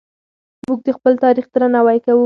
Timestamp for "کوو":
2.05-2.19